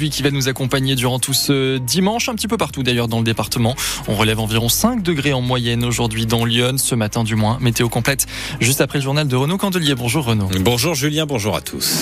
[0.00, 3.18] Lui qui va nous accompagner durant tout ce dimanche, un petit peu partout d'ailleurs dans
[3.18, 3.76] le département.
[4.08, 7.58] On relève environ 5 degrés en moyenne aujourd'hui dans Lyon, ce matin du moins.
[7.60, 8.26] Météo complète
[8.58, 9.94] juste après le journal de Renaud Candelier.
[9.94, 10.48] Bonjour Renaud.
[10.58, 11.94] Bonjour Julien, bonjour à tous.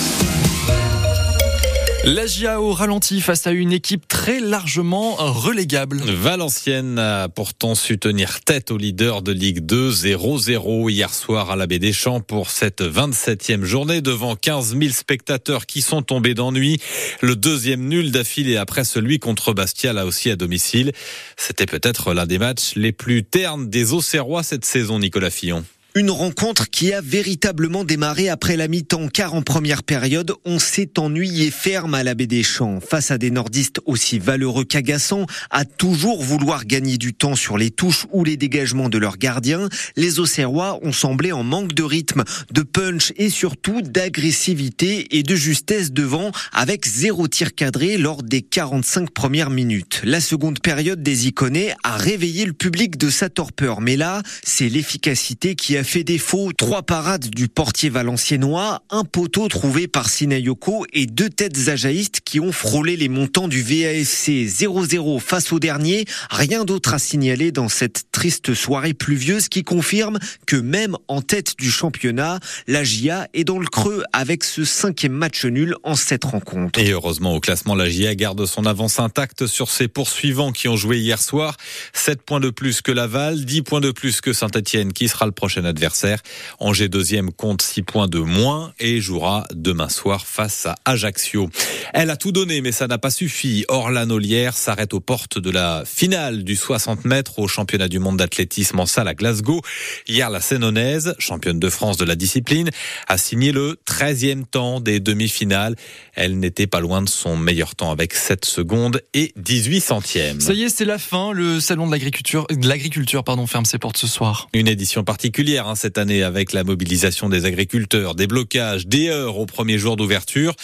[2.05, 6.01] La GIA au ralenti face à une équipe très largement relégable.
[6.01, 11.55] Valenciennes a pourtant su tenir tête au leader de Ligue 2 0-0 hier soir à
[11.55, 16.33] la Baie des Champs pour cette 27e journée devant 15 000 spectateurs qui sont tombés
[16.33, 16.81] d'ennui.
[17.21, 20.91] Le deuxième nul d'affilée après celui contre Bastia là aussi à domicile.
[21.37, 25.63] C'était peut-être l'un des matchs les plus ternes des Auxerrois cette saison, Nicolas Fillon.
[25.95, 30.97] Une rencontre qui a véritablement démarré après la mi-temps, car en première période, on s'est
[30.97, 32.79] ennuyé ferme à la baie des Champs.
[32.79, 37.69] Face à des nordistes aussi valeureux qu'agaçants, à toujours vouloir gagner du temps sur les
[37.69, 42.23] touches ou les dégagements de leurs gardiens, les Auxerrois ont semblé en manque de rythme,
[42.51, 48.41] de punch et surtout d'agressivité et de justesse devant, avec zéro tir cadré lors des
[48.41, 50.01] 45 premières minutes.
[50.03, 54.69] La seconde période des Iconais a réveillé le public de sa torpeur, mais là, c'est
[54.69, 56.51] l'efficacité qui a fait défaut.
[56.53, 62.39] Trois parades du portier valenciennois, un poteau trouvé par Sinayoko et deux têtes ajaïstes qui
[62.39, 66.05] ont frôlé les montants du VAFC 0-0 face au dernier.
[66.29, 71.55] Rien d'autre à signaler dans cette triste soirée pluvieuse qui confirme que même en tête
[71.59, 76.23] du championnat, la GIA est dans le creux avec ce cinquième match nul en sept
[76.23, 76.79] rencontres.
[76.79, 80.75] Et heureusement au classement, la GIA garde son avance intacte sur ses poursuivants qui ont
[80.75, 81.57] joué hier soir.
[81.93, 85.31] 7 points de plus que Laval, 10 points de plus que Saint-Etienne qui sera le
[85.31, 86.21] prochain adversaire.
[86.59, 91.49] Angers deuxième compte 6 points de moins et jouera demain soir face à Ajaccio.
[91.93, 93.65] Elle a tout donné mais ça n'a pas suffi.
[93.67, 98.17] Orlan Olière s'arrête aux portes de la finale du 60 mètres au championnat du monde
[98.17, 99.61] d'athlétisme en salle à Glasgow.
[100.07, 102.69] Hier, la Sénonaise, championne de France de la discipline,
[103.07, 105.75] a signé le 13e temps des demi-finales.
[106.13, 110.41] Elle n'était pas loin de son meilleur temps avec 7 secondes et 18 centièmes.
[110.41, 111.31] Ça y est, c'est la fin.
[111.31, 114.47] Le salon de l'agriculture, de l'agriculture, pardon, ferme ses portes ce soir.
[114.53, 119.37] Une édition particulière hein, cette année avec la mobilisation des agriculteurs, des blocages, des heures
[119.37, 120.55] au premier jour d'ouverture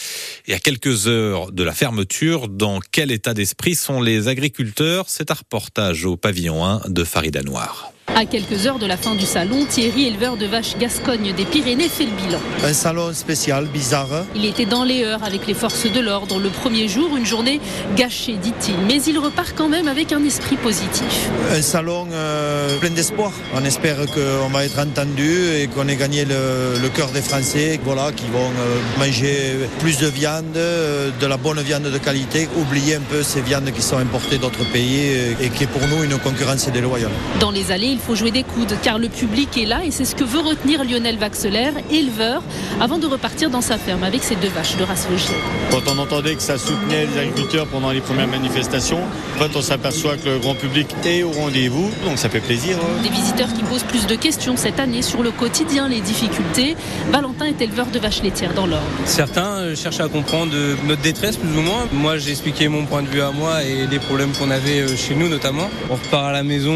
[0.47, 2.47] et à quelques heures de la fermeture.
[2.47, 5.06] Dans quel état d'esprit sont les agriculteurs?
[5.07, 7.94] C'est un reportage au pavillon 1 de Farida Noir.
[8.16, 11.88] À quelques heures de la fin du salon, Thierry, éleveur de vaches Gascogne des Pyrénées,
[11.88, 12.40] fait le bilan.
[12.66, 14.25] Un salon spécial, bizarre.
[14.36, 16.40] Il était dans les heures avec les forces de l'ordre.
[16.40, 17.62] Le premier jour, une journée
[17.96, 18.75] gâchée, dit-il.
[18.88, 21.30] Mais il repart quand même avec un esprit positif.
[21.52, 23.31] Un salon euh, plein d'espoir.
[23.56, 27.80] On espère qu'on va être entendu et qu'on ait gagné le, le, cœur des Français,
[27.86, 32.50] voilà, qui vont euh, manger plus de viande, euh, de la bonne viande de qualité,
[32.58, 35.00] oublier un peu ces viandes qui sont importées d'autres pays
[35.40, 37.12] et qui est pour nous une concurrence déloyale.
[37.40, 40.05] Dans les allées, il faut jouer des coudes car le public est là et c'est
[40.05, 42.41] ce que veut retenir Lionel Vaxelaire, éleveur,
[42.79, 45.33] avant de repartir dans sa ferme avec ses deux vaches de race logée.
[45.69, 49.01] Quand on entendait que ça soutenait les agriculteurs pendant les premières manifestations,
[49.35, 52.77] en fait on s'aperçoit que le grand public est au rendez-vous, donc ça fait plaisir.
[53.03, 56.77] Des visiteurs qui posent plus de questions cette année sur le quotidien, les difficultés.
[57.11, 58.83] Valentin est éleveur de vaches laitières dans l'Orne.
[59.05, 60.53] Certains cherchent à comprendre
[60.87, 61.87] notre détresse plus ou moins.
[61.91, 65.16] Moi j'ai expliqué mon point de vue à moi et les problèmes qu'on avait chez
[65.16, 65.69] nous notamment.
[65.89, 66.75] On repart à la maison,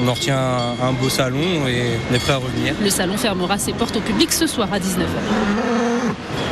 [0.00, 2.74] on en retient un, un, beau salon et on est prêt à revenir.
[2.82, 5.66] Le salon fermera ses portes au public ce soir à 19h.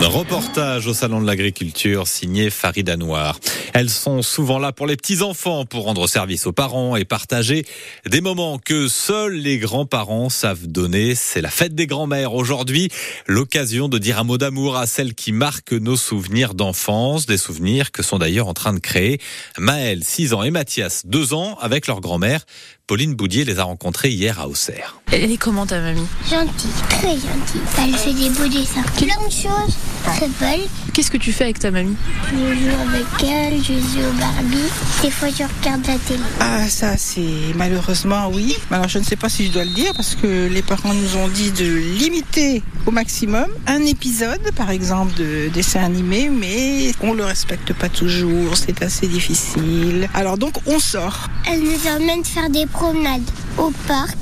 [0.05, 3.41] Reportage au salon de l'agriculture signé Farida Noir.
[3.73, 7.65] Elles sont souvent là pour les petits enfants, pour rendre service aux parents et partager
[8.06, 11.15] des moments que seuls les grands-parents savent donner.
[11.15, 12.91] C'est la fête des grands-mères aujourd'hui,
[13.27, 17.91] l'occasion de dire un mot d'amour à celles qui marquent nos souvenirs d'enfance, des souvenirs
[17.91, 19.21] que sont d'ailleurs en train de créer
[19.59, 22.44] Maëlle, 6 ans, et Mathias, 2 ans, avec leur grand-mère.
[22.87, 25.00] Pauline Boudier les a rencontrés hier à Auxerre.
[25.11, 26.06] Elle est comment ta mamie?
[26.28, 27.62] Gentille, très gentille.
[27.78, 28.83] Elle fait des beaux dessins.
[28.99, 29.75] Plein de choses.
[30.05, 30.61] Très belle.
[30.93, 31.97] Qu'est-ce que tu fais avec ta mamie?
[32.31, 34.71] Je joue avec elle, je joue au Barbie.
[35.03, 36.21] Des fois, je regarde la télé.
[36.41, 38.55] Ah, ça, c'est malheureusement oui.
[38.71, 41.17] Alors, je ne sais pas si je dois le dire parce que les parents nous
[41.17, 47.15] ont dit de limiter au maximum un épisode, par exemple, de dessin animé, mais on
[47.15, 48.59] le respecte pas toujours.
[48.59, 50.06] C'est assez difficile.
[50.12, 51.29] Alors, donc, on sort.
[51.50, 53.23] Elle nous emmène faire des promenades
[53.59, 54.19] au parc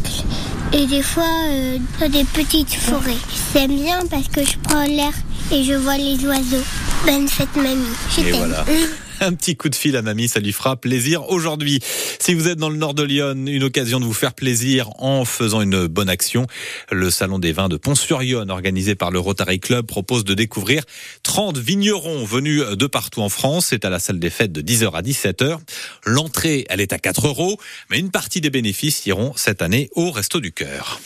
[0.73, 3.17] et des fois euh, dans des petites forêts.
[3.53, 5.13] J'aime bien parce que je prends l'air
[5.51, 6.65] et je vois les oiseaux.
[7.07, 8.37] Bonne fête mamie, je Et t'aime.
[8.37, 8.65] voilà.
[9.25, 11.79] Un petit coup de fil à mamie, ça lui fera plaisir aujourd'hui.
[12.19, 15.25] Si vous êtes dans le nord de Lyon, une occasion de vous faire plaisir en
[15.25, 16.49] faisant une bonne action.
[16.91, 20.83] Le salon des vins de Pont-sur-Yonne, organisé par le Rotary Club, propose de découvrir
[21.23, 23.67] 30 vignerons venus de partout en France.
[23.67, 25.59] C'est à la salle des fêtes de 10h à 17h.
[26.05, 27.59] L'entrée, elle est à 4 euros,
[27.91, 31.01] mais une partie des bénéfices iront cette année au Resto du Cœur.